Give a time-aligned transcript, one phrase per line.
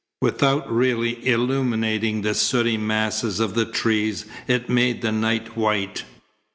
[0.19, 6.05] Without really illuminating the sooty masses of the trees it made the night white.